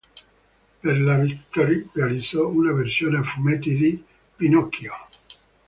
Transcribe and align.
Per 0.79 0.97
la 0.99 1.19
Victory 1.19 1.87
realizzò 1.93 2.47
una 2.47 2.73
versione 2.73 3.19
a 3.19 3.21
fumetti 3.21 3.77
di 3.77 4.03
"Pinocchio". 4.35 4.93